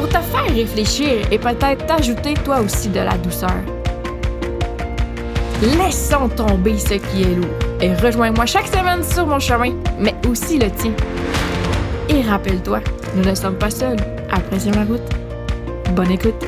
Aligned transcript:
pour 0.00 0.08
te 0.08 0.18
faire 0.18 0.54
réfléchir 0.54 1.30
et 1.30 1.38
peut-être 1.38 1.84
t'ajouter 1.84 2.32
toi 2.32 2.60
aussi 2.60 2.88
de 2.88 3.00
la 3.00 3.18
douceur. 3.18 3.60
Laissons 5.60 6.26
tomber 6.30 6.78
ce 6.78 6.94
qui 6.94 7.22
est 7.22 7.34
lourd 7.34 7.58
et 7.82 7.94
rejoins-moi 7.94 8.46
chaque 8.46 8.68
semaine 8.68 9.04
sur 9.04 9.26
mon 9.26 9.38
chemin, 9.38 9.74
mais 9.98 10.14
aussi 10.26 10.58
le 10.58 10.70
tien. 10.70 10.94
Et 12.08 12.22
rappelle-toi, 12.22 12.80
nous 13.14 13.24
ne 13.24 13.34
sommes 13.34 13.58
pas 13.58 13.68
seuls. 13.68 14.00
Apprécie 14.30 14.70
la 14.70 14.84
route. 14.84 15.02
Bonne 15.94 16.12
écoute. 16.12 16.46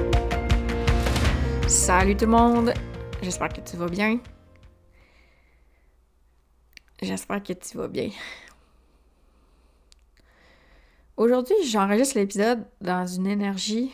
Salut 1.66 2.16
tout 2.16 2.24
le 2.24 2.30
monde. 2.30 2.72
J'espère 3.20 3.50
que 3.50 3.60
tu 3.60 3.76
vas 3.76 3.88
bien. 3.88 4.18
J'espère 7.02 7.42
que 7.42 7.52
tu 7.52 7.76
vas 7.76 7.88
bien. 7.88 8.08
Aujourd'hui, 11.16 11.54
j'enregistre 11.66 12.16
l'épisode 12.18 12.64
dans 12.80 13.06
une 13.06 13.26
énergie. 13.26 13.92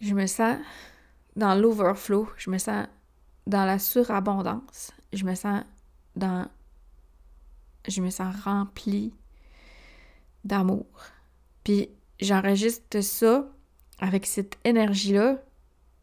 Je 0.00 0.12
me 0.12 0.26
sens 0.26 0.58
dans 1.36 1.54
l'overflow, 1.54 2.28
je 2.36 2.50
me 2.50 2.58
sens 2.58 2.86
dans 3.46 3.64
la 3.64 3.78
surabondance, 3.78 4.90
je 5.12 5.24
me 5.24 5.34
sens 5.34 5.62
dans. 6.16 6.48
Je 7.86 8.00
me 8.00 8.10
sens 8.10 8.34
remplie 8.44 9.14
d'amour. 10.44 10.86
Puis 11.64 11.90
j'enregistre 12.20 13.00
ça 13.00 13.48
avec 13.98 14.26
cette 14.26 14.58
énergie-là. 14.64 15.42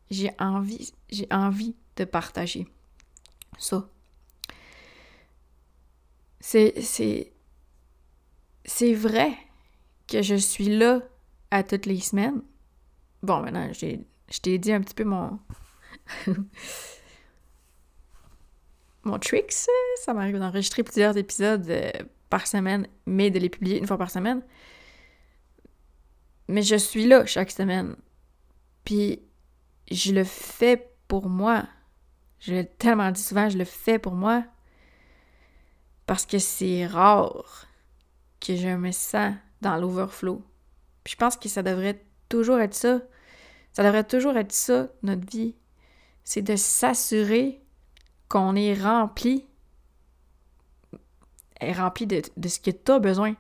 J'ai 0.10 0.32
envie, 0.40 0.94
j'ai 1.10 1.28
envie 1.32 1.76
de 1.98 2.06
partager 2.06 2.68
ça 3.58 3.88
c'est, 6.40 6.82
c'est, 8.66 8.94
vrai 8.94 9.34
que 10.08 10.22
je 10.22 10.36
suis 10.36 10.70
là 10.78 11.02
à 11.52 11.64
toutes 11.64 11.86
les 11.86 12.00
semaines. 12.00 12.42
Bon, 13.24 13.42
maintenant, 13.42 13.70
je 13.74 14.40
t'ai 14.42 14.58
dit 14.58 14.72
un 14.72 14.82
petit 14.82 14.96
peu 14.96 15.04
mon. 15.04 15.40
mon 19.04 19.20
tricks. 19.20 19.68
Ça 20.04 20.14
m'arrive 20.14 20.38
d'enregistrer 20.38 20.84
plusieurs 20.84 21.18
épisodes 21.18 21.70
euh, 21.70 21.92
par 22.30 22.48
semaine, 22.48 22.88
mais 23.06 23.32
de 23.32 23.40
les 23.40 23.50
publier 23.50 23.78
une 23.78 23.88
fois 23.88 23.98
par 23.98 24.12
semaine. 24.12 24.42
Mais 26.48 26.62
je 26.62 26.76
suis 26.76 27.06
là 27.06 27.26
chaque 27.26 27.52
semaine. 27.52 27.96
Puis 28.86 29.22
je 29.92 30.14
le 30.14 30.24
fais 30.24 30.90
pour 31.08 31.30
moi. 31.30 31.66
Je 32.40 32.54
l'ai 32.54 32.66
tellement 32.66 33.12
dit 33.12 33.22
souvent, 33.22 33.50
je 33.50 33.58
le 33.58 33.66
fais 33.66 34.00
pour 34.00 34.14
moi 34.14 34.46
parce 36.10 36.26
que 36.26 36.40
c'est 36.40 36.88
rare 36.88 37.68
que 38.40 38.56
je 38.56 38.70
me 38.70 38.92
sens 38.92 39.36
dans 39.62 39.78
l'overflow. 39.78 40.42
Puis 41.04 41.12
je 41.12 41.18
pense 41.18 41.38
que 41.38 41.48
ça 41.48 41.62
devrait 41.62 42.04
toujours 42.30 42.60
être 42.60 42.74
ça. 42.74 43.02
Ça 43.74 43.84
devrait 43.84 44.06
toujours 44.06 44.36
être 44.36 44.52
ça, 44.52 44.88
notre 45.04 45.30
vie. 45.30 45.54
C'est 46.24 46.42
de 46.42 46.56
s'assurer 46.56 47.62
qu'on 48.28 48.56
est 48.56 48.74
rempli, 48.74 49.46
est 51.60 51.74
rempli 51.74 52.08
de, 52.08 52.24
de 52.38 52.48
ce 52.48 52.60
que 52.60 52.72
tu 52.72 52.92
as 52.92 52.98
besoin. 52.98 53.36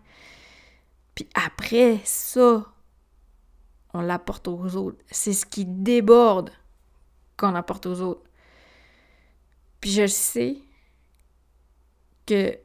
Puis 1.15 1.27
après 1.33 1.99
ça, 2.03 2.67
on 3.95 4.01
l'apporte 4.01 4.47
aux 4.47 4.75
autres. 4.75 5.03
C'est 5.09 5.33
ce 5.33 5.47
qui 5.47 5.65
déborde 5.65 6.51
qu'on 7.35 7.55
apporte 7.55 7.87
aux 7.87 8.01
autres. 8.01 8.29
Puis 9.81 9.89
je 9.89 10.05
sais 10.05 10.59
que 12.29 12.57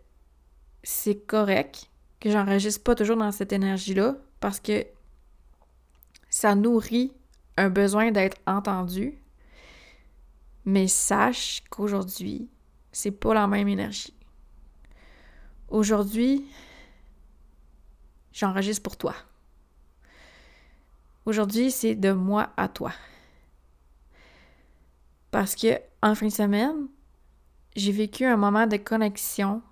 c'est 0.83 1.27
correct 1.27 1.89
que 2.21 2.31
j'enregistre 2.31 2.83
pas 2.83 2.95
toujours 2.95 3.17
dans 3.17 3.33
cette 3.33 3.53
énergie-là 3.53 4.17
parce 4.41 4.61
que 4.61 4.87
ça 6.29 6.55
nourrit 6.55 7.13
un 7.57 7.71
besoin 7.71 8.11
d'être 8.11 8.37
entendu. 8.47 9.19
Mais 10.67 10.89
sache 10.89 11.63
qu'aujourd'hui, 11.71 12.49
c'est 12.93 13.11
pas 13.11 13.35
la 13.35 13.47
même 13.47 13.69
énergie. 13.69 14.15
Aujourd'hui, 15.69 16.47
j'enregistre 18.33 18.83
pour 18.83 18.97
toi. 18.97 19.15
Aujourd'hui, 21.27 21.71
c'est 21.71 21.95
de 21.95 22.13
moi 22.13 22.53
à 22.57 22.69
toi. 22.69 22.93
Parce 25.31 25.55
que 25.55 25.81
en 26.03 26.15
fin 26.15 26.27
de 26.27 26.33
semaine, 26.33 26.89
j'ai 27.77 27.93
vécu 27.93 28.25
un 28.25 28.37
moment 28.37 28.67
de 28.67 28.77
connexion. 28.77 29.63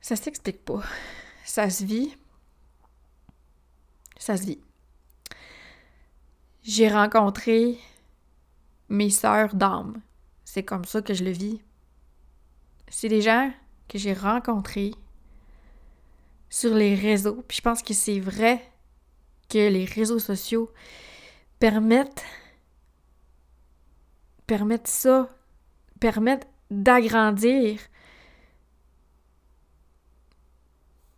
Ça 0.00 0.16
s'explique 0.16 0.64
pas. 0.64 0.82
Ça 1.44 1.68
se 1.70 1.84
vit. 1.84 2.16
Ça 4.18 4.36
se 4.36 4.44
vit. 4.44 4.60
J'ai 6.62 6.88
rencontré 6.88 7.78
mes 8.88 9.10
sœurs 9.10 9.54
d'âme. 9.54 10.00
C'est 10.44 10.62
comme 10.62 10.84
ça 10.84 11.02
que 11.02 11.14
je 11.14 11.24
le 11.24 11.30
vis. 11.30 11.60
C'est 12.88 13.08
des 13.08 13.22
gens 13.22 13.52
que 13.88 13.98
j'ai 13.98 14.12
rencontrés 14.14 14.94
sur 16.50 16.74
les 16.74 16.94
réseaux. 16.94 17.42
Puis 17.46 17.58
je 17.58 17.62
pense 17.62 17.82
que 17.82 17.94
c'est 17.94 18.20
vrai 18.20 18.62
que 19.48 19.68
les 19.68 19.84
réseaux 19.84 20.18
sociaux 20.18 20.70
permettent 21.58 22.24
permettent 24.48 24.88
ça, 24.88 25.28
permettent 26.00 26.48
d'agrandir 26.70 27.78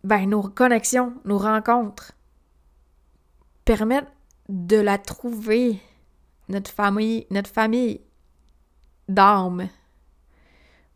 ben, 0.03 0.29
nos 0.29 0.43
connexions, 0.43 1.13
nos 1.23 1.37
rencontres, 1.37 2.11
permettent 3.63 4.11
de 4.49 4.75
la 4.75 4.97
trouver, 4.97 5.79
notre 6.49 6.71
famille, 6.71 7.25
notre 7.31 7.49
famille 7.49 8.01
d'âme. 9.07 9.69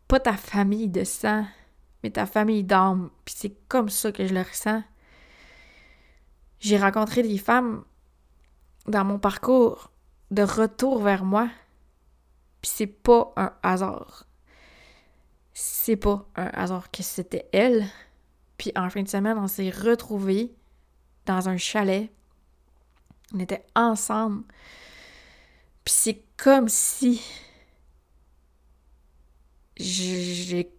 Pas 0.06 0.20
ta 0.20 0.34
famille 0.34 0.88
de 0.88 1.04
sang, 1.04 1.46
mais 2.02 2.10
ta 2.10 2.26
famille 2.26 2.64
d'âme. 2.64 3.10
Puis 3.24 3.34
c'est 3.38 3.56
comme 3.66 3.88
ça 3.88 4.12
que 4.12 4.26
je 4.26 4.34
le 4.34 4.42
ressens. 4.42 4.82
J'ai 6.60 6.76
rencontré 6.76 7.22
des 7.22 7.38
femmes 7.38 7.82
dans 8.86 9.06
mon 9.06 9.18
parcours 9.18 9.90
de 10.30 10.42
retour 10.42 11.00
vers 11.02 11.24
moi 11.24 11.48
c'est 12.68 12.86
pas 12.86 13.32
un 13.36 13.52
hasard. 13.62 14.26
C'est 15.52 15.96
pas 15.96 16.26
un 16.36 16.46
hasard 16.48 16.90
que 16.90 17.02
c'était 17.02 17.48
elle. 17.52 17.86
Puis 18.58 18.72
en 18.76 18.90
fin 18.90 19.02
de 19.02 19.08
semaine, 19.08 19.38
on 19.38 19.46
s'est 19.46 19.70
retrouvés 19.70 20.54
dans 21.26 21.48
un 21.48 21.56
chalet. 21.56 22.10
On 23.34 23.40
était 23.40 23.64
ensemble. 23.74 24.44
Puis 25.84 25.94
c'est 25.96 26.22
comme 26.36 26.68
si 26.68 27.22
j'ai 29.76 30.72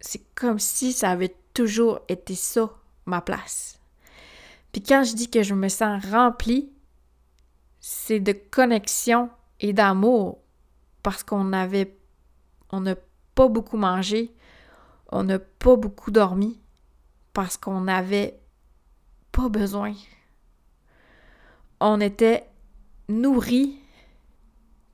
c'est 0.00 0.22
comme 0.34 0.58
si 0.58 0.92
ça 0.92 1.10
avait 1.10 1.34
toujours 1.54 2.00
été 2.08 2.34
ça 2.34 2.70
ma 3.04 3.20
place. 3.20 3.80
Puis 4.72 4.82
quand 4.82 5.02
je 5.02 5.14
dis 5.14 5.28
que 5.28 5.42
je 5.42 5.54
me 5.54 5.68
sens 5.68 6.04
remplie, 6.06 6.70
c'est 7.80 8.20
de 8.20 8.32
connexion 8.32 9.28
et 9.60 9.72
d'amour 9.72 10.38
parce 11.02 11.22
qu'on 11.22 11.52
avait 11.52 11.98
on 12.70 12.80
n'a 12.80 12.96
pas 13.34 13.48
beaucoup 13.48 13.76
mangé, 13.76 14.34
on 15.10 15.24
n'a 15.24 15.38
pas 15.38 15.76
beaucoup 15.76 16.10
dormi 16.10 16.60
parce 17.32 17.56
qu'on 17.56 17.80
n'avait 17.82 18.38
pas 19.32 19.48
besoin. 19.48 19.94
On 21.80 22.00
était 22.00 22.50
nourri 23.08 23.78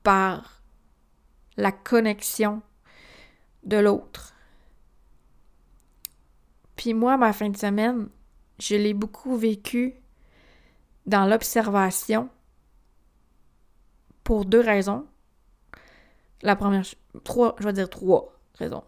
par 0.03 0.61
la 1.57 1.71
connexion 1.71 2.61
de 3.63 3.77
l'autre. 3.77 4.33
Puis 6.75 6.93
moi, 6.93 7.17
ma 7.17 7.33
fin 7.33 7.49
de 7.49 7.57
semaine, 7.57 8.09
je 8.59 8.75
l'ai 8.75 8.93
beaucoup 8.93 9.35
vécu 9.35 9.95
dans 11.05 11.25
l'observation 11.25 12.29
pour 14.23 14.45
deux 14.45 14.59
raisons. 14.59 15.07
La 16.41 16.55
première, 16.55 16.85
trois, 17.23 17.55
raisons, 18.55 18.83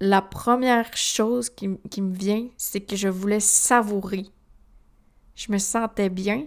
la 0.00 0.20
première 0.20 0.94
chose 0.96 1.48
qui, 1.50 1.68
me 1.68 2.14
vient, 2.14 2.48
c'est 2.56 2.80
que 2.80 2.96
je 2.96 3.08
voulais 3.08 3.40
savourer. 3.40 4.26
Je 5.34 5.50
me 5.52 5.58
sentais 5.58 6.10
bien 6.10 6.46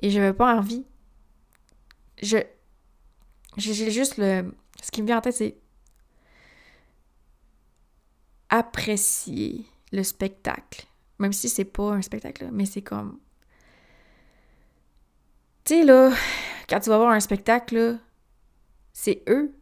et 0.00 0.10
j'avais 0.10 0.32
pas 0.32 0.54
envie. 0.56 0.84
Je. 2.22 2.38
J'ai 3.56 3.90
juste 3.90 4.16
le. 4.18 4.52
Ce 4.82 4.90
qui 4.90 5.02
me 5.02 5.06
vient 5.06 5.18
en 5.18 5.20
tête, 5.20 5.34
c'est 5.34 5.56
apprécier 8.48 9.64
le 9.92 10.02
spectacle. 10.02 10.86
Même 11.18 11.32
si 11.32 11.48
c'est 11.48 11.64
pas 11.64 11.92
un 11.92 12.02
spectacle, 12.02 12.48
mais 12.52 12.66
c'est 12.66 12.82
comme. 12.82 13.18
Tu 15.64 15.74
sais, 15.74 15.84
là, 15.84 16.12
quand 16.68 16.80
tu 16.80 16.90
vas 16.90 16.98
voir 16.98 17.10
un 17.10 17.20
spectacle, 17.20 17.98
c'est 19.00 19.22
eux 19.28 19.54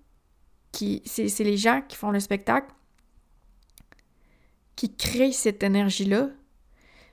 qui. 0.73 1.03
C'est 1.05 1.45
les 1.45 1.59
gens 1.59 1.83
qui 1.87 1.95
font 1.95 2.11
le 2.11 2.21
spectacle 2.21 2.73
qui 4.77 4.97
créent 4.97 5.33
cette 5.33 5.63
énergie-là. 5.63 6.31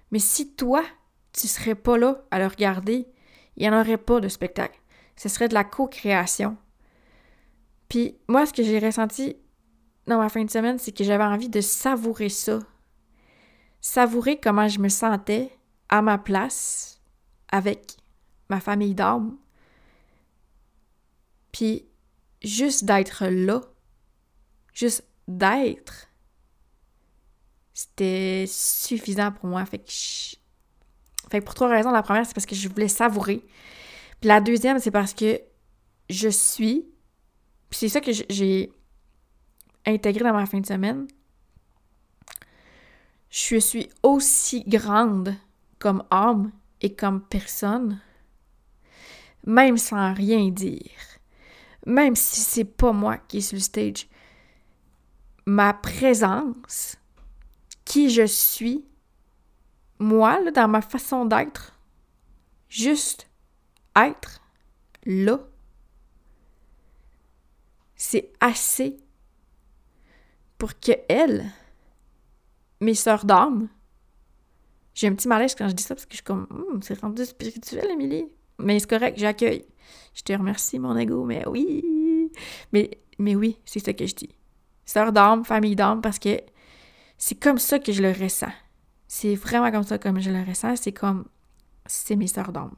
Mais 0.10 0.20
si 0.20 0.56
toi, 0.56 0.86
tu 1.34 1.50
serais 1.50 1.76
pas 1.76 1.98
là 1.98 2.24
à 2.32 2.40
le 2.40 2.48
regarder, 2.48 3.10
il 3.58 3.64
n'y 3.64 3.70
en 3.70 3.78
aurait 3.78 3.98
pas 3.98 4.22
de 4.22 4.30
spectacle. 4.30 4.80
Ce 5.18 5.28
serait 5.28 5.50
de 5.50 5.54
la 5.54 5.66
co-création. 5.66 6.56
Puis 7.90 8.18
moi, 8.30 8.46
ce 8.46 8.54
que 8.54 8.64
j'ai 8.64 8.80
ressenti 8.80 9.36
dans 10.08 10.18
ma 10.18 10.30
fin 10.30 10.46
de 10.46 10.50
semaine, 10.50 10.80
c'est 10.80 10.94
que 10.94 11.04
j'avais 11.04 11.26
envie 11.26 11.50
de 11.50 11.60
savourer 11.60 12.30
ça. 12.30 12.60
Savourer 13.82 14.40
comment 14.40 14.70
je 14.70 14.80
me 14.80 14.90
sentais 14.90 15.52
à 15.90 16.02
ma 16.02 16.18
place 16.18 17.02
avec 17.52 17.98
ma 18.50 18.62
famille 18.62 18.96
d'âme. 18.96 19.38
Puis 21.52 21.86
juste 22.44 22.86
d'être 22.86 23.26
là, 23.26 23.62
juste 24.74 25.06
d'être, 25.28 26.08
c'était 27.74 28.46
suffisant 28.48 29.32
pour 29.32 29.48
moi. 29.48 29.66
Fait 29.66 29.80
que, 29.80 31.40
pour 31.40 31.54
trois 31.54 31.70
raisons. 31.70 31.92
La 31.92 32.04
première, 32.04 32.26
c'est 32.26 32.34
parce 32.34 32.46
que 32.46 32.56
je 32.56 32.70
voulais 32.70 32.88
savourer. 32.88 33.44
Puis 34.20 34.28
la 34.28 34.40
deuxième, 34.42 34.80
c'est 34.80 34.92
parce 34.92 35.14
que 35.14 35.42
je 36.10 36.30
suis. 36.30 36.86
Puis 37.70 37.80
c'est 37.80 37.90
ça 37.90 38.02
que 38.02 38.12
j'ai 38.30 38.72
intégré 39.86 40.24
dans 40.24 40.34
ma 40.34 40.46
fin 40.46 40.60
de 40.60 40.66
semaine. 40.66 41.08
Je 43.30 43.58
suis 43.58 43.90
aussi 44.04 44.64
grande 44.68 45.36
comme 45.80 46.04
âme 46.12 46.52
et 46.82 46.94
comme 46.94 47.22
personne, 47.22 48.00
même 49.46 49.78
sans 49.78 50.14
rien 50.14 50.50
dire. 50.50 50.92
Même 51.86 52.16
si 52.16 52.40
c'est 52.40 52.66
pas 52.66 52.92
moi 52.92 53.18
qui 53.18 53.38
est 53.38 53.42
sur 53.42 53.58
le 53.58 53.62
stage. 53.62 54.08
Ma 55.46 55.74
présence 55.74 56.98
qui 57.84 58.10
je 58.10 58.26
suis, 58.26 58.86
moi, 60.00 60.40
dans 60.52 60.68
ma 60.68 60.82
façon 60.82 61.26
d'être, 61.26 61.78
juste 62.70 63.28
être 63.96 64.42
là, 65.06 65.40
c'est 67.96 68.32
assez 68.40 68.98
pour 70.58 70.80
que 70.80 70.94
elle, 71.10 71.52
mes 72.80 72.96
sœurs 72.96 73.26
d'âme, 73.26 73.68
j'ai 74.94 75.08
un 75.08 75.16
petit 75.16 75.28
malaise 75.28 75.56
quand 75.56 75.68
je 75.68 75.74
dis 75.74 75.84
ça 75.84 75.96
parce 75.96 76.06
que 76.06 76.12
je 76.12 76.18
suis 76.18 76.24
comme, 76.24 76.48
hum, 76.50 76.82
c'est 76.82 77.00
rendu 77.00 77.26
spirituel, 77.26 77.90
Émilie. 77.92 78.28
Mais 78.60 78.80
c'est 78.80 78.90
correct, 78.90 79.18
j'accueille. 79.18 79.66
Je 80.14 80.22
te 80.22 80.34
remercie, 80.34 80.80
mon 80.80 80.96
ego, 80.98 81.24
mais 81.24 81.48
oui. 81.48 82.32
Mais, 82.72 83.36
oui, 83.36 83.58
c'est 83.66 83.80
ça 83.80 83.94
que 83.94 84.06
je 84.06 84.16
dis. 84.16 84.30
Sœur 84.86 85.12
d'âme, 85.12 85.46
famille 85.46 85.76
d'âme, 85.76 86.02
parce 86.02 86.20
que 86.20 86.40
c'est 87.18 87.36
comme 87.36 87.58
ça 87.58 87.80
que 87.80 87.92
je 87.92 88.02
le 88.02 88.12
ressens. 88.12 88.52
C'est 89.08 89.36
vraiment 89.36 89.72
comme 89.72 89.84
ça 89.84 89.98
comme 89.98 90.20
je 90.20 90.32
le 90.32 90.44
ressens. 90.44 90.78
C'est 90.78 90.92
comme, 90.92 91.26
c'est 91.86 92.16
mes 92.16 92.28
sœurs 92.28 92.52
d'âme. 92.52 92.74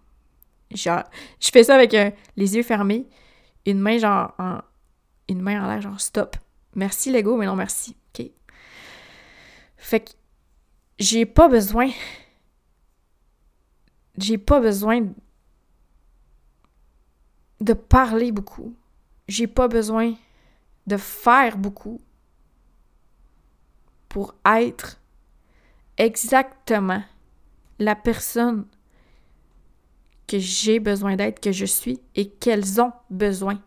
Genre, 0.71 1.03
je 1.39 1.49
fais 1.51 1.63
ça 1.63 1.75
avec 1.75 1.93
euh, 1.93 2.11
les 2.35 2.55
yeux 2.55 2.63
fermés, 2.63 3.07
une 3.65 3.79
main 3.79 3.97
genre 3.97 4.33
en, 4.39 4.59
une 5.29 5.41
main 5.41 5.63
en 5.63 5.67
l'air 5.67 5.81
genre 5.81 6.01
stop. 6.01 6.35
Merci 6.75 7.11
Lego, 7.11 7.37
mais 7.37 7.45
non 7.45 7.55
merci. 7.55 7.95
OK. 8.13 8.29
Fait 9.77 9.99
que 10.01 10.11
j'ai 10.99 11.25
pas 11.25 11.47
besoin 11.47 11.89
j'ai 14.17 14.37
pas 14.37 14.59
besoin 14.59 15.07
de 17.61 17.73
parler 17.73 18.31
beaucoup. 18.31 18.75
J'ai 19.27 19.47
pas 19.47 19.67
besoin 19.67 20.15
de 20.87 20.97
faire 20.97 21.57
beaucoup 21.57 21.99
pour 24.09 24.35
être 24.45 24.99
exactement 25.97 27.03
la 27.79 27.95
personne 27.95 28.65
que 30.27 30.39
j'ai 30.39 30.79
besoin 30.79 31.15
d'être, 31.15 31.39
que 31.39 31.51
je 31.51 31.65
suis 31.65 31.99
et 32.15 32.29
qu'elles 32.29 32.81
ont 32.81 32.91
besoin 33.09 33.61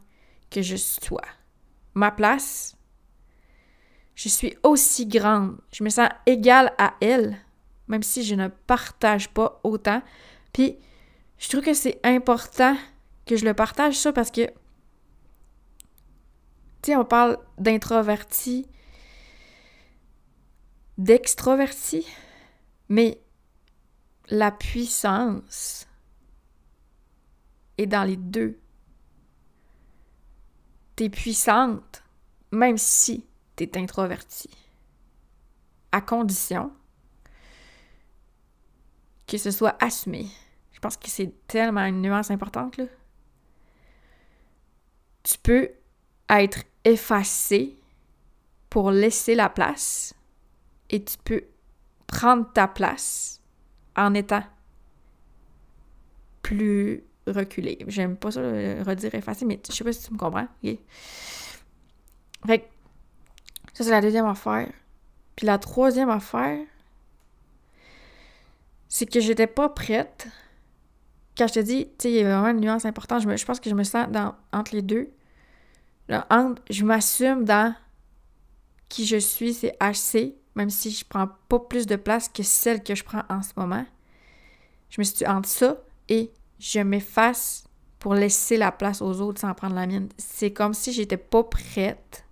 que 0.50 0.62
je 0.62 0.76
sois. 0.76 1.26
Ma 1.94 2.10
place, 2.10 2.76
je 4.14 4.28
suis 4.28 4.56
aussi 4.62 5.06
grande, 5.06 5.58
je 5.72 5.84
me 5.84 5.90
sens 5.90 6.08
égale 6.26 6.72
à 6.78 6.94
elles, 7.00 7.36
même 7.86 8.02
si 8.02 8.24
je 8.24 8.34
ne 8.34 8.48
partage 8.48 9.28
pas 9.28 9.60
autant. 9.62 10.02
Puis, 10.52 10.76
je 11.38 11.48
trouve 11.48 11.62
que 11.62 11.74
c'est 11.74 12.00
important 12.04 12.76
que 13.28 13.36
je 13.36 13.44
le 13.44 13.54
partage 13.54 13.96
ça 13.96 14.12
parce 14.12 14.30
que, 14.30 14.46
tu 14.46 14.52
sais, 16.82 16.96
on 16.96 17.04
parle 17.04 17.38
d'introverti, 17.58 18.66
d'extroverti, 20.96 22.06
mais 22.88 23.20
la 24.30 24.50
puissance 24.50 25.86
est 27.76 27.86
dans 27.86 28.04
les 28.04 28.16
deux. 28.16 28.58
T'es 30.96 31.10
puissante, 31.10 32.02
même 32.50 32.78
si 32.78 33.24
t'es 33.54 33.78
introverti. 33.78 34.50
À 35.92 36.00
condition 36.00 36.72
que 39.26 39.36
ce 39.36 39.50
soit 39.50 39.76
assumé. 39.82 40.26
Je 40.72 40.80
pense 40.80 40.96
que 40.96 41.10
c'est 41.10 41.32
tellement 41.46 41.84
une 41.84 42.00
nuance 42.00 42.30
importante, 42.30 42.78
là. 42.78 42.84
Tu 45.28 45.36
peux 45.42 45.68
être 46.30 46.64
effacé 46.84 47.76
pour 48.70 48.90
laisser 48.90 49.34
la 49.34 49.50
place 49.50 50.14
et 50.88 51.04
tu 51.04 51.18
peux 51.22 51.44
prendre 52.06 52.50
ta 52.50 52.66
place 52.66 53.42
en 53.94 54.14
étant 54.14 54.42
plus 56.40 57.04
reculé. 57.26 57.78
J'aime 57.88 58.16
pas 58.16 58.30
ça 58.30 58.40
le 58.40 58.82
redire 58.82 59.14
effacé, 59.14 59.44
mais 59.44 59.60
je 59.68 59.74
sais 59.74 59.84
pas 59.84 59.92
si 59.92 60.06
tu 60.06 60.14
me 60.14 60.18
comprends. 60.18 60.48
Fait 62.46 62.70
ça, 63.74 63.84
c'est 63.84 63.90
la 63.90 64.00
deuxième 64.00 64.24
affaire. 64.24 64.72
Puis 65.36 65.46
la 65.46 65.58
troisième 65.58 66.08
affaire, 66.08 66.58
c'est 68.88 69.04
que 69.04 69.20
j'étais 69.20 69.46
pas 69.46 69.68
prête. 69.68 70.26
Quand 71.36 71.46
je 71.48 71.52
te 71.54 71.60
dis, 71.60 71.84
tu 71.86 71.92
sais, 71.98 72.10
il 72.10 72.16
y 72.16 72.20
a 72.24 72.40
vraiment 72.40 72.58
une 72.58 72.64
nuance 72.64 72.86
importante, 72.86 73.22
je, 73.22 73.44
pense 73.44 73.60
que 73.60 73.68
je 73.68 73.74
me 73.74 73.84
sens 73.84 74.08
dans, 74.08 74.34
entre 74.52 74.74
les 74.74 74.82
deux. 74.82 75.10
Je 76.08 76.84
m'assume 76.84 77.44
dans 77.44 77.74
qui 78.88 79.06
je 79.06 79.18
suis, 79.18 79.54
c'est 79.54 79.76
assez 79.80 80.38
même 80.58 80.70
si 80.70 80.90
je 80.90 81.04
prends 81.04 81.28
pas 81.48 81.60
plus 81.60 81.86
de 81.86 81.94
place 81.94 82.28
que 82.28 82.42
celle 82.42 82.82
que 82.82 82.96
je 82.96 83.04
prends 83.04 83.22
en 83.30 83.42
ce 83.42 83.52
moment. 83.56 83.86
Je 84.90 85.00
me 85.00 85.04
suis 85.04 85.24
entre 85.24 85.48
ça 85.48 85.76
et 86.08 86.32
je 86.58 86.80
m'efface 86.80 87.64
pour 88.00 88.14
laisser 88.14 88.56
la 88.56 88.72
place 88.72 89.00
aux 89.00 89.20
autres 89.20 89.40
sans 89.40 89.54
prendre 89.54 89.76
la 89.76 89.86
mienne. 89.86 90.08
C'est 90.18 90.52
comme 90.52 90.74
si 90.74 90.92
j'étais 90.92 91.16
pas 91.16 91.44
prête. 91.44 92.24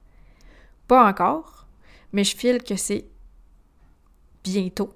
Pas 0.88 1.09
encore, 1.09 1.68
mais 2.12 2.25
je 2.25 2.37
file 2.37 2.64
que 2.64 2.75
c'est 2.75 3.06
bientôt. 4.42 4.92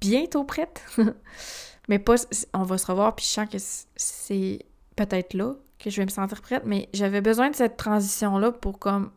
Bientôt 0.00 0.42
prête. 0.42 0.84
mais 1.88 2.00
pas 2.00 2.16
on 2.54 2.64
va 2.64 2.76
se 2.76 2.86
revoir 2.86 3.14
puis 3.14 3.24
je 3.24 3.30
sens 3.30 3.48
que 3.48 3.58
c'est 3.94 4.66
peut-être 4.96 5.34
là 5.34 5.54
que 5.84 5.90
je 5.90 6.00
vais 6.00 6.06
me 6.06 6.10
sentir 6.10 6.40
prête, 6.40 6.64
mais 6.64 6.88
j'avais 6.94 7.20
besoin 7.20 7.50
de 7.50 7.54
cette 7.54 7.76
transition 7.76 8.38
là 8.38 8.50
pour 8.50 8.78
comme 8.78 9.12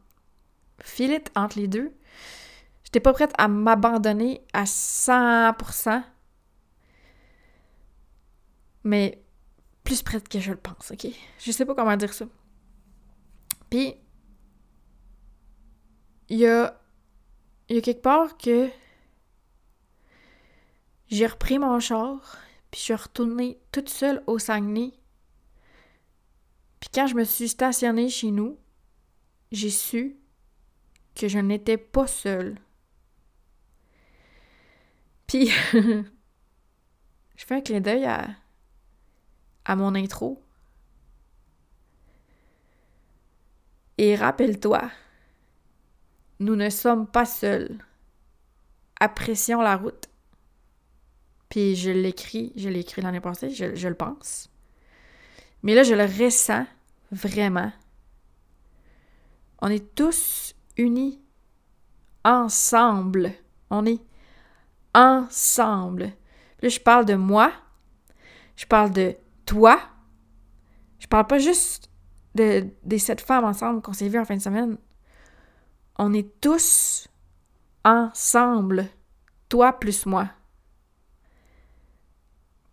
filer 0.82 1.24
entre 1.36 1.58
les 1.58 1.68
deux 1.68 1.94
J'étais 2.88 3.02
pas 3.02 3.12
prête 3.12 3.34
à 3.38 3.50
m'abandonner 3.50 4.48
à 4.54 4.64
100%, 4.64 6.04
mais 8.86 9.22
plus 9.84 10.02
prête 10.02 10.30
que 10.30 10.40
je 10.40 10.52
le 10.52 10.58
pense, 10.58 10.92
ok? 10.92 11.08
Je 11.38 11.52
sais 11.52 11.66
pas 11.66 11.76
comment 11.76 11.98
dire 11.98 12.14
ça. 12.14 12.28
Puis, 13.70 13.96
il 16.30 16.38
y 16.38 16.48
a, 16.48 16.80
y 17.68 17.78
a 17.78 17.82
quelque 17.82 18.02
part 18.02 18.38
que 18.38 18.70
j'ai 21.10 21.28
repris 21.28 21.60
mon 21.60 21.82
char, 21.82 22.38
puis 22.72 22.80
je 22.80 22.86
suis 22.86 22.94
retournée 22.94 23.60
toute 23.74 23.90
seule 23.90 24.24
au 24.28 24.40
Saguenay. 24.40 24.94
Puis 26.80 26.90
quand 26.94 27.08
je 27.08 27.16
me 27.16 27.24
suis 27.24 27.50
stationnée 27.50 28.10
chez 28.10 28.32
nous, 28.32 28.58
j'ai 29.52 29.70
su 29.70 30.18
que 31.16 31.28
je 31.28 31.40
n'étais 31.40 31.78
pas 31.78 32.08
seule 32.08 32.58
Puis, 35.26 35.50
je 35.74 36.04
fais 37.36 37.56
un 37.56 37.62
clin 37.62 37.82
d'œil 37.82 38.06
à, 38.06 39.76
mon 39.76 39.96
intro. 39.96 40.42
Et 43.98 44.16
rappelle-toi, 44.16 44.90
nous 46.40 46.56
ne 46.56 46.70
sommes 46.70 47.08
pas 47.08 47.26
seuls. 47.26 47.78
Apprécions 49.00 49.62
la 49.62 49.76
route. 49.76 50.08
Puis 51.50 51.76
je 51.76 51.92
l'écris, 51.92 52.54
je 52.56 52.70
l'ai 52.70 52.82
écrit 52.82 53.02
l'année 53.02 53.20
passée, 53.20 53.50
je, 53.50 53.88
le 53.88 53.96
pense. 53.96 54.50
Mais 55.64 55.76
là, 55.76 55.84
je 55.84 55.94
le 55.94 56.04
ressens 56.04 56.66
vraiment. 57.12 57.72
On 59.60 59.70
est 59.70 59.96
tous 59.96 60.56
unis, 60.78 61.20
ensemble. 62.24 63.34
On 63.70 63.86
est 63.86 64.02
ensemble. 64.94 66.14
Là, 66.62 66.70
je 66.70 66.80
parle 66.80 67.06
de 67.06 67.16
moi, 67.16 67.52
je 68.56 68.66
parle 68.66 68.92
de 68.92 69.16
toi, 69.46 69.80
je 71.00 71.08
parle 71.08 71.28
pas 71.28 71.40
juste 71.40 71.90
de, 72.36 72.68
des 72.84 73.00
sept 73.00 73.22
femmes 73.22 73.46
ensemble 73.46 73.82
qu'on 73.82 73.94
s'est 73.94 74.10
vues 74.10 74.20
en 74.20 74.26
fin 74.26 74.36
de 74.36 74.42
semaine. 74.42 74.78
On 75.98 76.14
est 76.14 76.40
tous 76.42 77.08
ensemble, 77.86 78.88
toi 79.50 79.74
plus 79.74 80.06
moi. 80.06 80.30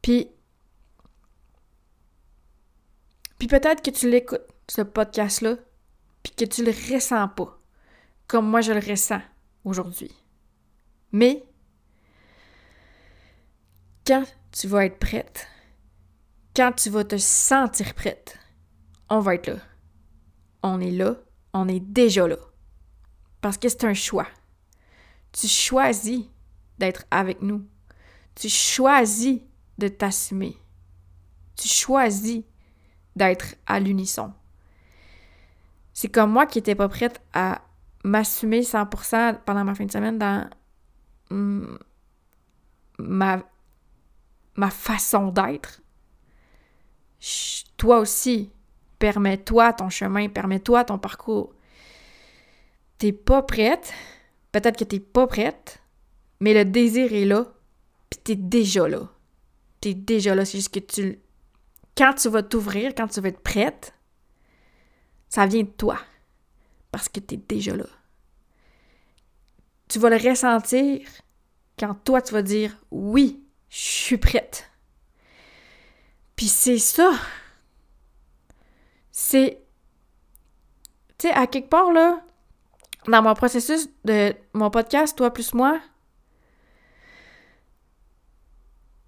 Puis, 0.02 0.28
peut-être 3.48 3.82
que 3.82 3.90
tu 3.90 4.10
l'écoutes, 4.10 4.46
ce 4.68 4.82
podcast-là, 4.82 5.56
puis 6.22 6.32
que 6.34 6.44
tu 6.44 6.64
le 6.64 6.70
ressens 6.70 7.28
pas, 7.28 7.60
comme 8.26 8.48
moi 8.48 8.60
je 8.60 8.72
le 8.72 8.80
ressens 8.80 9.20
aujourd'hui. 9.64 10.10
Mais, 11.12 11.44
quand 14.06 14.24
tu 14.52 14.66
vas 14.66 14.86
être 14.86 14.98
prête, 14.98 15.46
quand 16.54 16.72
tu 16.72 16.90
vas 16.90 17.04
te 17.04 17.16
sentir 17.16 17.94
prête, 17.94 18.38
on 19.08 19.20
va 19.20 19.34
être 19.34 19.48
là. 19.48 19.58
On 20.62 20.80
est 20.80 20.90
là, 20.90 21.16
on 21.52 21.68
est 21.68 21.80
déjà 21.80 22.26
là. 22.26 22.36
Parce 23.40 23.58
que 23.58 23.68
c'est 23.68 23.84
un 23.84 23.94
choix. 23.94 24.26
Tu 25.32 25.48
choisis 25.48 26.24
d'être 26.78 27.04
avec 27.10 27.42
nous. 27.42 27.66
Tu 28.34 28.48
choisis 28.48 29.40
de 29.78 29.88
t'assumer. 29.88 30.56
Tu 31.56 31.68
choisis 31.68 32.44
d'être 33.16 33.54
à 33.66 33.80
l'unisson. 33.80 34.32
C'est 35.92 36.08
comme 36.08 36.32
moi 36.32 36.46
qui 36.46 36.58
n'étais 36.58 36.74
pas 36.74 36.88
prête 36.88 37.20
à 37.32 37.62
m'assumer 38.02 38.62
100% 38.62 39.38
pendant 39.44 39.64
ma 39.64 39.74
fin 39.74 39.84
de 39.86 39.92
semaine 39.92 40.18
dans 40.18 40.48
ma, 42.98 43.42
ma 44.56 44.70
façon 44.70 45.28
d'être. 45.28 45.80
Toi 47.76 47.98
aussi, 47.98 48.50
permets-toi 48.98 49.72
ton 49.72 49.88
chemin, 49.88 50.28
permets-toi 50.28 50.84
ton 50.84 50.98
parcours. 50.98 51.54
T'es 52.98 53.12
pas 53.12 53.42
prête, 53.42 53.92
peut-être 54.52 54.78
que 54.78 54.84
t'es 54.84 55.00
pas 55.00 55.26
prête, 55.26 55.82
mais 56.40 56.54
le 56.54 56.64
désir 56.64 57.12
est 57.12 57.24
là, 57.24 57.46
puis 58.10 58.20
t'es 58.22 58.36
déjà 58.36 58.88
là. 58.88 59.08
T'es 59.80 59.94
déjà 59.94 60.34
là, 60.34 60.44
c'est 60.44 60.58
juste 60.58 60.72
que 60.72 60.80
tu... 60.80 61.18
Quand 61.96 62.14
tu 62.14 62.28
vas 62.28 62.42
t'ouvrir, 62.42 62.94
quand 62.94 63.06
tu 63.08 63.20
vas 63.20 63.28
être 63.28 63.42
prête, 63.42 63.94
ça 65.28 65.46
vient 65.46 65.62
de 65.62 65.68
toi, 65.68 65.98
parce 66.90 67.08
que 67.08 67.20
t'es 67.20 67.36
déjà 67.36 67.76
là. 67.76 67.86
Tu 69.88 69.98
vas 69.98 70.10
le 70.10 70.16
ressentir 70.16 71.06
quand 71.78 71.94
toi, 72.04 72.22
tu 72.22 72.32
vas 72.32 72.42
dire 72.42 72.76
«Oui, 72.90 73.42
je 73.68 73.78
suis 73.78 74.18
prête». 74.18 74.70
Puis 76.36 76.48
c'est 76.48 76.78
ça. 76.78 77.12
C'est... 79.12 79.62
Tu 81.18 81.28
sais, 81.28 81.34
à 81.34 81.46
quelque 81.46 81.68
part, 81.68 81.92
là, 81.92 82.24
dans 83.06 83.22
mon 83.22 83.34
processus 83.34 83.88
de 84.04 84.34
mon 84.52 84.70
podcast, 84.70 85.16
toi 85.16 85.32
plus 85.32 85.54
moi, 85.54 85.80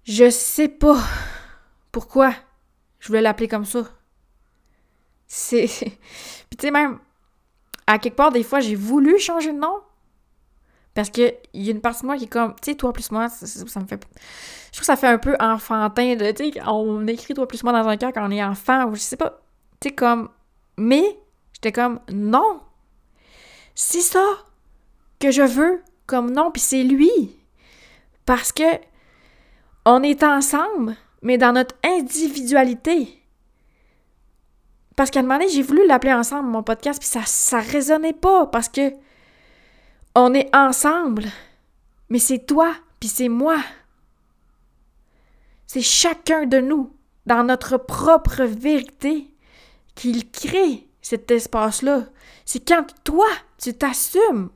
je 0.03 0.29
sais 0.29 0.69
pas 0.69 1.03
pourquoi 1.91 2.33
je 3.07 3.11
voulais 3.13 3.21
l'appeler 3.21 3.47
comme 3.47 3.63
ça. 3.63 3.85
C'est. 5.27 5.65
Puis 6.49 6.57
tu 6.57 6.67
sais, 6.67 6.71
même, 6.71 6.99
à 7.87 7.99
quelque 7.99 8.17
part, 8.17 8.33
des 8.33 8.43
fois, 8.43 8.59
j'ai 8.59 8.75
voulu 8.75 9.17
changer 9.17 9.53
de 9.53 9.57
nom. 9.57 9.79
Parce 10.93 11.09
que 11.09 11.33
il 11.53 11.63
y 11.63 11.69
a 11.69 11.71
une 11.71 11.79
partie 11.79 12.01
de 12.01 12.07
moi 12.07 12.17
qui 12.17 12.25
est 12.25 12.27
comme, 12.27 12.53
tu 12.55 12.71
sais, 12.71 12.75
toi 12.75 12.91
plus 12.91 13.09
moi, 13.11 13.29
ça, 13.29 13.79
me 13.79 13.85
fait. 13.85 14.05
Je 14.65 14.71
trouve 14.71 14.79
que 14.81 14.85
ça 14.85 14.97
fait 14.97 15.07
un 15.07 15.17
peu 15.17 15.37
enfantin 15.39 16.17
de, 16.17 16.31
tu 16.31 16.51
sais, 16.51 16.61
on 16.67 17.07
écrit 17.07 17.33
toi 17.33 17.47
plus 17.47 17.63
moi 17.63 17.71
dans 17.71 17.87
un 17.87 17.95
cœur 17.95 18.11
quand 18.11 18.27
on 18.27 18.31
est 18.31 18.43
enfant, 18.43 18.87
ou 18.87 18.95
je 18.95 18.99
sais 18.99 19.15
pas. 19.15 19.39
Tu 19.79 19.87
sais, 19.87 19.95
comme. 19.95 20.27
Mais, 20.77 21.17
j'étais 21.53 21.71
comme, 21.71 22.01
non! 22.11 22.59
C'est 23.73 24.01
ça 24.01 24.25
que 25.17 25.31
je 25.31 25.43
veux 25.43 25.81
comme 26.07 26.29
nom, 26.29 26.51
puis 26.51 26.61
c'est 26.61 26.83
lui. 26.83 27.09
Parce 28.25 28.51
que 28.51 28.65
on 29.85 30.03
est 30.03 30.23
ensemble, 30.23 30.97
mais 31.21 31.37
dans 31.37 31.51
notre 31.51 31.75
individualité. 31.83 33.23
Parce 34.95 35.11
qu'à 35.11 35.19
un 35.19 35.23
moment 35.23 35.39
donné, 35.39 35.49
j'ai 35.49 35.61
voulu 35.61 35.85
l'appeler 35.85 36.13
ensemble, 36.13 36.49
mon 36.49 36.63
podcast, 36.63 36.99
puis 36.99 37.07
ça, 37.07 37.21
ça 37.25 37.59
résonnait 37.59 38.13
pas, 38.13 38.47
parce 38.47 38.69
que 38.69 38.93
on 40.15 40.33
est 40.33 40.53
ensemble, 40.55 41.25
mais 42.09 42.19
c'est 42.19 42.45
toi, 42.45 42.73
puis 42.99 43.07
c'est 43.07 43.29
moi. 43.29 43.57
C'est 45.67 45.81
chacun 45.81 46.45
de 46.45 46.59
nous, 46.59 46.91
dans 47.27 47.43
notre 47.43 47.77
propre 47.77 48.43
vérité, 48.43 49.27
qu'il 49.93 50.31
crée 50.31 50.87
cet 51.01 51.29
espace-là. 51.29 52.05
C'est 52.45 52.67
quand 52.67 52.85
toi, 53.03 53.27
tu 53.61 53.73
t'assumes, 53.73 54.49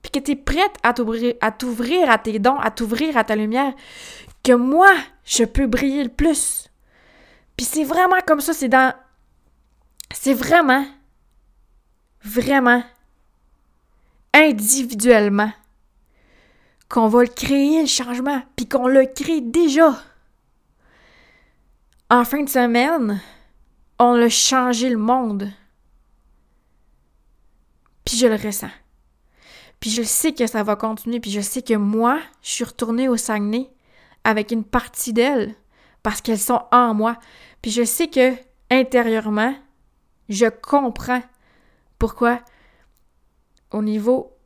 puis 0.00 0.10
que 0.10 0.18
tu 0.18 0.32
es 0.32 0.36
prête 0.36 0.76
à 0.82 0.94
t'ouvrir, 0.94 1.34
à 1.40 1.50
t'ouvrir 1.50 2.10
à 2.10 2.18
tes 2.18 2.38
dons, 2.38 2.58
à 2.58 2.70
t'ouvrir 2.70 3.16
à 3.16 3.24
ta 3.24 3.36
lumière, 3.36 3.74
que 4.42 4.52
moi, 4.52 4.92
je 5.24 5.44
peux 5.44 5.66
briller 5.66 6.04
le 6.04 6.10
plus. 6.10 6.68
Puis 7.56 7.66
c'est 7.66 7.84
vraiment 7.84 8.20
comme 8.26 8.40
ça, 8.40 8.52
c'est 8.52 8.68
dans... 8.68 8.94
C'est 10.12 10.34
vraiment, 10.34 10.84
vraiment, 12.22 12.82
individuellement, 14.34 15.52
qu'on 16.88 17.08
va 17.08 17.26
créer, 17.26 17.80
le 17.80 17.86
changement, 17.86 18.42
puis 18.56 18.68
qu'on 18.68 18.88
le 18.88 19.06
crée 19.06 19.40
déjà. 19.40 19.98
En 22.10 22.24
fin 22.24 22.42
de 22.42 22.48
semaine, 22.48 23.20
on 23.98 24.20
a 24.20 24.28
changé 24.28 24.90
le 24.90 24.98
monde. 24.98 25.50
Puis 28.04 28.18
je 28.18 28.26
le 28.26 28.34
ressens. 28.34 28.70
Puis 29.80 29.90
je 29.90 30.02
sais 30.02 30.32
que 30.32 30.46
ça 30.46 30.62
va 30.62 30.76
continuer. 30.76 31.20
Puis 31.20 31.30
je 31.30 31.40
sais 31.40 31.62
que 31.62 31.74
moi, 31.74 32.20
je 32.42 32.50
suis 32.50 32.64
retournée 32.64 33.08
au 33.08 33.16
Saguenay 33.16 33.70
avec 34.24 34.50
une 34.50 34.64
partie 34.64 35.12
d'elles 35.12 35.54
parce 36.02 36.20
qu'elles 36.20 36.38
sont 36.38 36.62
en 36.72 36.94
moi. 36.94 37.18
Puis 37.60 37.70
je 37.70 37.84
sais 37.84 38.08
que 38.08 38.34
intérieurement, 38.70 39.54
je 40.28 40.46
comprends 40.46 41.22
pourquoi 41.98 42.40
au 43.70 43.82
niveau 43.82 44.36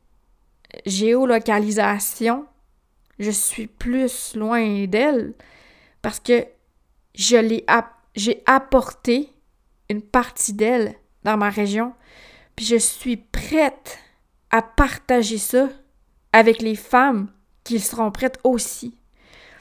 géolocalisation, 0.85 2.47
je 3.19 3.31
suis 3.31 3.67
plus 3.67 4.35
loin 4.37 4.87
d'elles 4.87 5.35
parce 6.03 6.21
que 6.21 6.47
j'ai 7.15 7.65
apporté 8.47 9.33
une 9.89 10.03
partie 10.03 10.53
d'elle 10.53 10.95
dans 11.23 11.37
ma 11.37 11.51
région, 11.51 11.95
puis 12.55 12.65
je 12.65 12.77
suis 12.77 13.17
prête 13.17 13.99
à 14.51 14.63
partager 14.63 15.39
ça 15.39 15.69
avec 16.33 16.63
les 16.63 16.77
femmes 16.77 17.31
qui 17.65 17.81
seront 17.81 18.11
prêtes 18.11 18.39
aussi. 18.45 18.97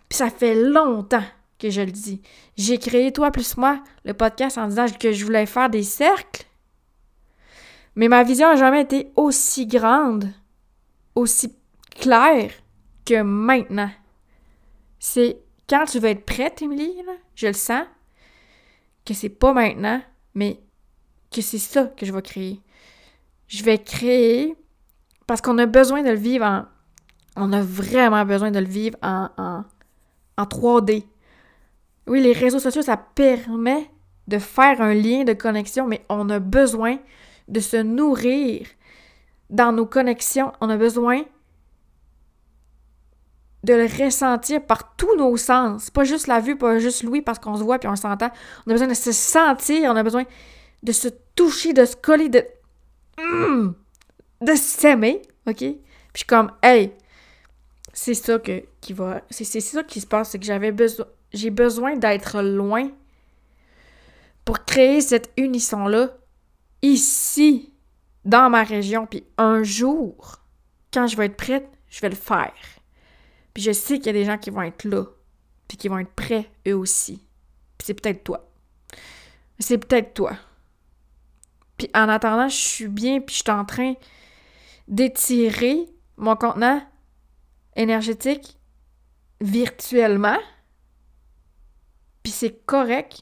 Puis 0.09 0.17
ça 0.17 0.29
fait 0.29 0.55
longtemps 0.55 1.23
que 1.59 1.69
je 1.69 1.81
le 1.81 1.91
dis. 1.91 2.21
J'ai 2.57 2.77
créé 2.77 3.11
Toi 3.11 3.31
plus 3.31 3.57
moi 3.57 3.81
le 4.03 4.13
podcast 4.13 4.57
en 4.57 4.67
disant 4.67 4.87
que 4.99 5.11
je 5.11 5.25
voulais 5.25 5.45
faire 5.45 5.69
des 5.69 5.83
cercles. 5.83 6.45
Mais 7.95 8.07
ma 8.07 8.23
vision 8.23 8.49
n'a 8.49 8.57
jamais 8.57 8.81
été 8.81 9.11
aussi 9.15 9.67
grande, 9.67 10.29
aussi 11.15 11.55
claire 11.91 12.51
que 13.05 13.21
maintenant. 13.21 13.89
C'est 14.99 15.39
quand 15.69 15.85
tu 15.85 15.99
vas 15.99 16.09
être 16.09 16.25
prête, 16.25 16.61
Émilie, 16.61 16.93
je 17.35 17.47
le 17.47 17.53
sens, 17.53 17.85
que 19.05 19.13
c'est 19.13 19.29
pas 19.29 19.53
maintenant, 19.53 20.01
mais 20.33 20.59
que 21.31 21.41
c'est 21.41 21.59
ça 21.59 21.85
que 21.85 22.05
je 22.05 22.11
vais 22.11 22.21
créer. 22.21 22.61
Je 23.47 23.63
vais 23.63 23.77
créer 23.77 24.55
parce 25.27 25.41
qu'on 25.41 25.57
a 25.57 25.65
besoin 25.65 26.03
de 26.03 26.09
le 26.09 26.17
vivre 26.17 26.45
en. 26.45 26.65
On 27.37 27.51
a 27.51 27.61
vraiment 27.61 28.25
besoin 28.25 28.49
de 28.49 28.59
le 28.59 28.67
vivre 28.67 28.97
en, 29.01 29.29
en, 29.37 29.65
en 30.37 30.43
3D. 30.43 31.03
Oui, 32.07 32.21
les 32.21 32.33
réseaux 32.33 32.59
sociaux, 32.59 32.81
ça 32.81 32.97
permet 32.97 33.89
de 34.27 34.37
faire 34.37 34.81
un 34.81 34.93
lien 34.93 35.23
de 35.23 35.33
connexion, 35.33 35.87
mais 35.87 36.05
on 36.09 36.29
a 36.29 36.39
besoin 36.39 36.97
de 37.47 37.59
se 37.59 37.77
nourrir 37.77 38.67
dans 39.49 39.71
nos 39.71 39.85
connexions. 39.85 40.51
On 40.61 40.69
a 40.69 40.77
besoin 40.77 41.23
de 43.63 43.73
le 43.73 44.05
ressentir 44.05 44.63
par 44.63 44.95
tous 44.95 45.15
nos 45.17 45.35
sens. 45.37 45.89
Pas 45.89 46.03
juste 46.03 46.27
la 46.27 46.39
vue, 46.39 46.57
pas 46.57 46.77
juste 46.77 47.03
l'ouïe 47.03 47.21
parce 47.21 47.39
qu'on 47.39 47.57
se 47.57 47.63
voit 47.63 47.79
puis 47.79 47.89
on 47.89 47.95
s'entend. 47.95 48.29
On 48.65 48.69
a 48.69 48.73
besoin 48.73 48.87
de 48.87 48.93
se 48.93 49.11
sentir, 49.11 49.91
on 49.91 49.95
a 49.95 50.03
besoin 50.03 50.23
de 50.83 50.91
se 50.91 51.07
toucher, 51.35 51.73
de 51.73 51.85
se 51.85 51.95
coller, 51.95 52.29
de. 52.29 52.45
Mm, 53.17 53.73
de 54.41 54.55
s'aimer, 54.55 55.21
OK? 55.47 55.63
Puis 56.13 56.23
comme, 56.27 56.51
hey, 56.61 56.91
c'est 57.97 58.13
ça 58.13 58.37
que, 58.39 58.65
qui 58.81 58.93
se 58.93 60.05
passe, 60.05 60.29
c'est 60.29 60.39
que 60.39 60.45
j'avais 60.45 60.73
besoin. 60.73 61.05
J'ai 61.31 61.49
besoin 61.49 61.95
d'être 61.95 62.41
loin 62.41 62.91
pour 64.43 64.65
créer 64.65 64.99
cette 64.99 65.31
unisson-là 65.37 66.15
ici, 66.81 67.73
dans 68.25 68.49
ma 68.49 68.63
région. 68.63 69.07
Puis 69.07 69.23
un 69.37 69.63
jour, 69.63 70.41
quand 70.93 71.07
je 71.07 71.15
vais 71.15 71.27
être 71.27 71.37
prête, 71.37 71.69
je 71.89 72.01
vais 72.01 72.09
le 72.09 72.15
faire. 72.15 72.53
Puis 73.53 73.63
je 73.63 73.71
sais 73.71 73.97
qu'il 73.97 74.07
y 74.07 74.09
a 74.09 74.13
des 74.13 74.25
gens 74.25 74.37
qui 74.37 74.49
vont 74.49 74.61
être 74.61 74.83
là, 74.83 75.05
puis 75.67 75.77
qui 75.77 75.87
vont 75.87 75.99
être 75.99 76.13
prêts 76.13 76.51
eux 76.67 76.75
aussi. 76.75 77.25
Puis 77.77 77.85
c'est 77.85 77.93
peut-être 77.93 78.25
toi. 78.25 78.51
C'est 79.57 79.77
peut-être 79.77 80.13
toi. 80.13 80.33
Puis 81.77 81.89
en 81.93 82.09
attendant, 82.09 82.49
je 82.49 82.57
suis 82.57 82.87
bien, 82.89 83.21
puis 83.21 83.37
je 83.37 83.41
suis 83.41 83.51
en 83.51 83.63
train 83.63 83.93
d'étirer 84.89 85.85
mon 86.17 86.35
contenant 86.35 86.81
énergétique 87.75 88.57
virtuellement. 89.41 90.39
Puis 92.23 92.31
c'est 92.31 92.65
correct. 92.65 93.21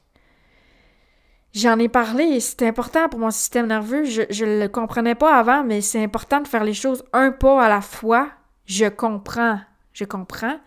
J'en 1.53 1.77
ai 1.77 1.89
parlé 1.89 2.39
c'est 2.39 2.67
important 2.67 3.09
pour 3.09 3.19
mon 3.19 3.31
système 3.31 3.67
nerveux. 3.67 4.05
Je 4.05 4.45
ne 4.45 4.61
le 4.61 4.67
comprenais 4.67 5.15
pas 5.15 5.37
avant, 5.37 5.63
mais 5.63 5.81
c'est 5.81 6.03
important 6.03 6.41
de 6.41 6.47
faire 6.47 6.63
les 6.63 6.73
choses 6.73 7.03
un 7.13 7.31
pas 7.31 7.63
à 7.63 7.69
la 7.69 7.81
fois. 7.81 8.31
Je 8.65 8.85
comprends 8.85 9.59
je 9.93 10.05
comprends. 10.05 10.59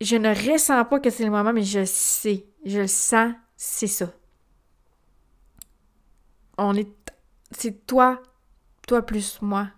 Je 0.00 0.16
ne 0.16 0.28
ressens 0.28 0.84
pas 0.86 1.00
que 1.00 1.10
c'est 1.10 1.24
le 1.24 1.30
moment, 1.30 1.52
mais 1.52 1.62
je 1.62 1.84
sais, 1.84 2.46
je 2.64 2.80
le 2.80 2.86
sens, 2.86 3.34
c'est 3.56 3.86
ça. 3.86 4.12
On 6.58 6.74
est, 6.74 6.90
c'est 7.50 7.86
toi, 7.86 8.22
toi 8.86 9.02
plus 9.02 9.40
moi. 9.40 9.68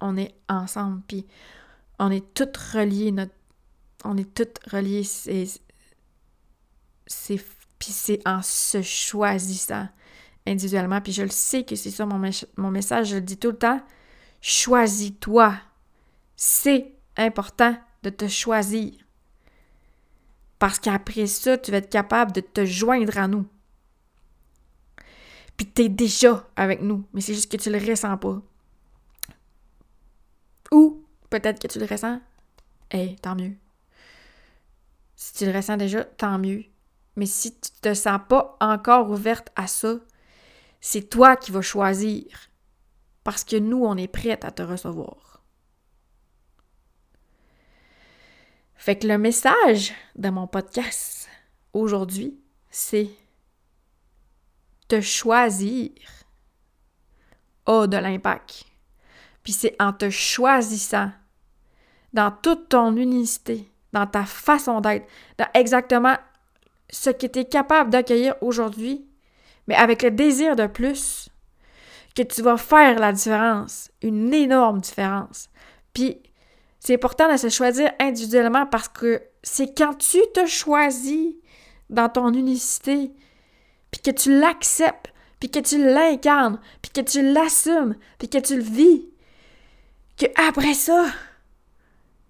On 0.00 0.16
est 0.16 0.34
ensemble, 0.48 1.02
puis 1.06 1.26
on 2.02 2.10
est 2.10 2.34
toutes 2.34 2.56
reliées, 2.56 3.12
notre, 3.12 3.34
on 4.04 4.16
est 4.16 4.34
toutes 4.34 4.58
reliées, 4.68 5.04
c'est, 5.04 5.44
c'est, 7.06 7.40
puis 7.78 7.92
c'est 7.92 8.20
en 8.26 8.42
se 8.42 8.82
choisissant 8.82 9.88
individuellement, 10.44 11.00
puis 11.00 11.12
je 11.12 11.22
le 11.22 11.30
sais 11.30 11.62
que 11.62 11.76
c'est 11.76 11.92
ça 11.92 12.04
mon, 12.04 12.20
mon 12.56 12.70
message, 12.72 13.10
je 13.10 13.14
le 13.14 13.20
dis 13.20 13.36
tout 13.36 13.52
le 13.52 13.56
temps, 13.56 13.80
choisis-toi. 14.40 15.54
C'est 16.34 16.92
important 17.16 17.76
de 18.02 18.10
te 18.10 18.26
choisir. 18.26 18.94
Parce 20.58 20.80
qu'après 20.80 21.28
ça, 21.28 21.56
tu 21.56 21.70
vas 21.70 21.76
être 21.76 21.90
capable 21.90 22.32
de 22.32 22.40
te 22.40 22.64
joindre 22.64 23.16
à 23.16 23.28
nous. 23.28 23.46
Puis 25.56 25.70
tu 25.72 25.82
es 25.82 25.88
déjà 25.88 26.48
avec 26.56 26.82
nous, 26.82 27.06
mais 27.12 27.20
c'est 27.20 27.34
juste 27.34 27.52
que 27.52 27.56
tu 27.56 27.70
le 27.70 27.78
ressens 27.78 28.16
pas. 28.16 28.42
Ou 30.72 31.01
peut-être 31.32 31.60
que 31.60 31.66
tu 31.66 31.78
le 31.78 31.86
ressens. 31.86 32.20
Eh, 32.90 33.16
tant 33.16 33.34
mieux. 33.34 33.54
Si 35.16 35.32
tu 35.34 35.46
le 35.46 35.52
ressens 35.52 35.78
déjà, 35.78 36.04
tant 36.04 36.38
mieux. 36.38 36.64
Mais 37.16 37.26
si 37.26 37.58
tu 37.58 37.70
te 37.80 37.94
sens 37.94 38.20
pas 38.28 38.56
encore 38.60 39.10
ouverte 39.10 39.48
à 39.56 39.66
ça, 39.66 39.94
c'est 40.80 41.08
toi 41.08 41.36
qui 41.36 41.50
vas 41.50 41.62
choisir. 41.62 42.24
Parce 43.24 43.44
que 43.44 43.56
nous, 43.56 43.82
on 43.84 43.96
est 43.96 44.08
prête 44.08 44.44
à 44.44 44.50
te 44.50 44.62
recevoir. 44.62 45.42
Fait 48.74 48.98
que 48.98 49.06
le 49.06 49.16
message 49.16 49.94
de 50.16 50.28
mon 50.28 50.46
podcast 50.46 51.28
aujourd'hui, 51.72 52.36
c'est 52.68 53.08
te 54.88 55.00
choisir 55.00 55.90
a 57.64 57.86
de 57.86 57.96
l'impact. 57.96 58.64
Puis 59.44 59.52
c'est 59.52 59.76
en 59.80 59.92
te 59.92 60.10
choisissant 60.10 61.12
dans 62.12 62.30
toute 62.30 62.68
ton 62.68 62.96
unicité, 62.96 63.70
dans 63.92 64.06
ta 64.06 64.24
façon 64.24 64.80
d'être, 64.80 65.06
dans 65.38 65.48
exactement 65.54 66.16
ce 66.90 67.10
que 67.10 67.26
tu 67.26 67.40
es 67.40 67.44
capable 67.44 67.90
d'accueillir 67.90 68.34
aujourd'hui, 68.40 69.06
mais 69.66 69.74
avec 69.74 70.02
le 70.02 70.10
désir 70.10 70.56
de 70.56 70.66
plus, 70.66 71.28
que 72.14 72.22
tu 72.22 72.42
vas 72.42 72.56
faire 72.56 72.98
la 72.98 73.12
différence, 73.12 73.90
une 74.02 74.34
énorme 74.34 74.80
différence. 74.80 75.48
Puis 75.94 76.22
c'est 76.78 76.94
important 76.94 77.30
de 77.32 77.36
se 77.36 77.48
choisir 77.48 77.90
individuellement 78.00 78.66
parce 78.66 78.88
que 78.88 79.22
c'est 79.42 79.76
quand 79.76 79.94
tu 79.94 80.18
te 80.34 80.46
choisis 80.46 81.34
dans 81.88 82.08
ton 82.08 82.32
unicité, 82.32 83.12
puis 83.90 84.00
que 84.00 84.10
tu 84.10 84.38
l'acceptes, 84.38 85.12
puis 85.40 85.50
que 85.50 85.58
tu 85.58 85.78
l'incarnes, 85.78 86.60
puis 86.80 86.90
que 86.90 87.00
tu 87.00 87.32
l'assumes, 87.32 87.96
puis 88.18 88.28
que 88.28 88.38
tu 88.38 88.56
le 88.56 88.62
vis, 88.62 89.04
que 90.16 90.26
après 90.48 90.74
ça, 90.74 91.06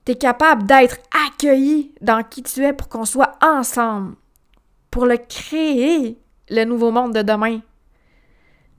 tu 0.05 0.13
es 0.13 0.17
capable 0.17 0.67
d'être 0.67 0.99
accueilli 1.27 1.95
dans 2.01 2.23
qui 2.25 2.43
tu 2.43 2.65
es 2.65 2.73
pour 2.73 2.89
qu'on 2.89 3.05
soit 3.05 3.39
ensemble, 3.41 4.17
pour 4.91 5.07
le 5.07 5.17
créer, 5.17 6.19
le 6.49 6.65
nouveau 6.65 6.91
monde 6.91 7.15
de 7.15 7.23
demain. 7.23 7.61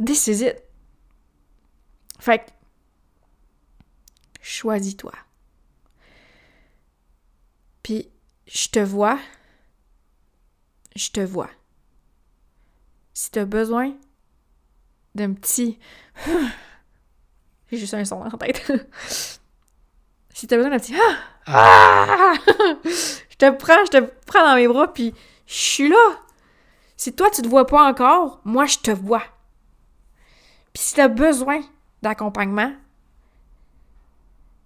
This 0.03 0.27
is 0.27 0.43
it. 0.43 0.61
Fait 2.19 2.39
que, 2.39 2.51
choisis-toi. 4.41 5.13
Puis, 7.83 8.09
je 8.45 8.69
te 8.69 8.79
vois, 8.79 9.19
je 10.95 11.09
te 11.09 11.19
vois. 11.19 11.49
Si 13.13 13.31
tu 13.31 13.39
as 13.39 13.45
besoin 13.45 13.93
d'un 15.15 15.33
petit... 15.33 15.79
J'ai 17.71 17.77
juste 17.77 17.93
un 17.93 18.05
son 18.05 18.21
en 18.21 18.37
tête. 18.37 18.71
si 20.43 20.47
tu 20.47 20.55
as 20.55 20.57
besoin 20.57 20.71
d'un 20.71 20.79
petit... 20.79 20.93
Ah! 21.45 22.33
je 22.83 23.37
te 23.37 23.49
prends, 23.51 23.85
je 23.85 23.91
te 23.91 24.11
prends 24.25 24.43
dans 24.43 24.55
mes 24.55 24.67
bras, 24.67 24.91
puis 24.91 25.13
je 25.47 25.53
suis 25.53 25.87
là. 25.87 26.19
Si 26.97 27.15
toi, 27.15 27.29
tu 27.29 27.41
te 27.41 27.47
vois 27.47 27.65
pas 27.65 27.87
encore, 27.89 28.41
moi, 28.43 28.65
je 28.65 28.77
te 28.79 28.91
vois. 28.91 29.23
Puis 30.73 30.83
si 30.83 30.95
tu 30.95 30.99
as 30.99 31.07
besoin 31.07 31.61
d'accompagnement, 32.01 32.73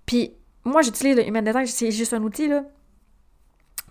puis 0.08 0.34
moi, 0.63 0.82
j'utilise 0.82 1.16
le 1.16 1.28
Human 1.28 1.46
Design, 1.46 1.68
c'est 1.68 1.92
juste 1.92 2.13
un 2.13 2.24
outil, 2.24 2.48
là. 2.48 2.63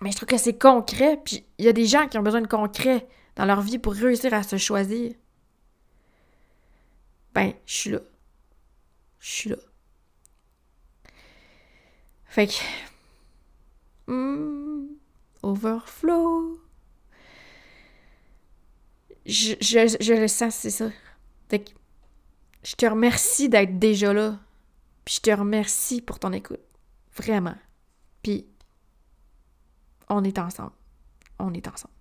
Mais 0.01 0.11
je 0.11 0.17
trouve 0.17 0.27
que 0.27 0.37
c'est 0.37 0.59
concret, 0.59 1.21
puis 1.23 1.45
il 1.57 1.63
y 1.63 1.69
a 1.69 1.73
des 1.73 1.85
gens 1.85 2.09
qui 2.09 2.17
ont 2.17 2.21
besoin 2.21 2.41
de 2.41 2.47
concret 2.47 3.07
dans 3.37 3.45
leur 3.45 3.61
vie 3.61 3.79
pour 3.79 3.93
réussir 3.93 4.33
à 4.33 4.43
se 4.43 4.57
choisir. 4.57 5.13
Ben, 7.33 7.53
je 7.65 7.73
suis 7.73 7.91
là. 7.91 7.99
Je 9.19 9.29
suis 9.29 9.49
là. 9.51 9.57
Fait 12.37 12.45
que. 12.45 14.11
Hmm, 14.11 14.89
overflow. 15.41 16.61
Je, 19.25 19.55
je, 19.59 19.97
je, 19.99 20.13
le 20.13 20.27
sens, 20.27 20.53
c'est 20.53 20.69
ça. 20.69 20.91
Fait 21.49 21.61
que 21.61 21.71
je 22.61 22.75
te 22.75 22.85
remercie 22.85 23.49
d'être 23.49 23.79
déjà 23.79 24.13
là. 24.13 24.37
Puis 25.03 25.15
je 25.15 25.21
te 25.21 25.31
remercie 25.31 25.99
pour 25.99 26.19
ton 26.19 26.31
écoute. 26.31 26.61
Vraiment. 27.15 27.55
Puis 28.21 28.45
on 30.07 30.23
est 30.23 30.37
ensemble. 30.37 30.73
On 31.39 31.51
est 31.55 31.67
ensemble. 31.67 31.95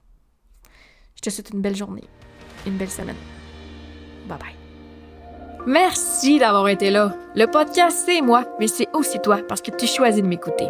Je 1.14 1.22
te 1.22 1.31
souhaite 1.31 1.49
une 1.49 1.62
belle 1.62 1.77
journée, 1.77 2.05
une 2.66 2.77
belle 2.77 2.90
semaine. 2.90 3.16
Bye 4.29 4.38
bye. 4.38 4.65
Merci 5.66 6.38
d'avoir 6.38 6.68
été 6.68 6.90
là. 6.90 7.12
Le 7.35 7.46
podcast, 7.46 8.05
c'est 8.07 8.20
moi, 8.20 8.44
mais 8.61 8.68
c'est 8.68 8.87
aussi 8.92 9.18
toi 9.18 9.38
parce 9.48 9.61
que 9.61 9.72
tu 9.72 9.88
choisis 9.88 10.22
de 10.22 10.29
m'écouter. 10.29 10.68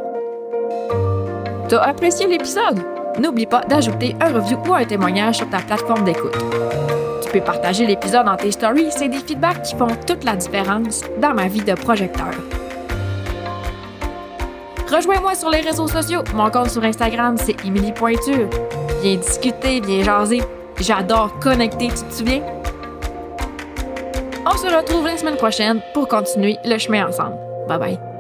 T'as 1.68 1.82
apprécié 1.82 2.26
l'épisode? 2.26 2.80
N'oublie 3.18 3.44
pas 3.44 3.61
d'ajouter 3.61 4.16
un 4.22 4.32
review 4.32 4.56
ou 4.66 4.72
un 4.72 4.87
témoignage 4.87 5.37
sur 5.37 5.50
ta 5.50 5.59
plateforme 5.59 6.04
d'écoute. 6.04 6.35
Tu 7.22 7.30
peux 7.30 7.42
partager 7.42 7.85
l'épisode 7.85 8.24
dans 8.24 8.37
tes 8.37 8.50
stories, 8.50 8.90
c'est 8.90 9.09
des 9.09 9.18
feedbacks 9.18 9.64
qui 9.64 9.76
font 9.76 9.88
toute 10.06 10.24
la 10.24 10.35
différence 10.35 11.02
dans 11.20 11.35
ma 11.35 11.46
vie 11.46 11.62
de 11.62 11.74
projecteur. 11.74 12.30
Rejoins-moi 14.90 15.35
sur 15.35 15.50
les 15.50 15.61
réseaux 15.61 15.88
sociaux. 15.88 16.22
Mon 16.35 16.48
compte 16.50 16.70
sur 16.70 16.82
Instagram, 16.82 17.37
c'est 17.37 17.66
Emily 17.66 17.92
Pointure. 17.92 18.48
Viens 19.02 19.16
discuter, 19.16 19.82
viens 19.82 20.04
jaser. 20.04 20.42
J'adore 20.80 21.38
connecter, 21.38 21.88
tu 21.88 22.02
te 22.02 22.14
souviens? 22.14 22.56
On 24.48 24.56
se 24.56 24.66
retrouve 24.66 25.06
la 25.06 25.16
semaine 25.16 25.37
prochaine 25.37 25.80
pour 25.92 26.06
continuer 26.06 26.56
le 26.64 26.78
chemin 26.78 27.09
ensemble. 27.09 27.37
Bye 27.68 27.78
bye. 27.78 28.15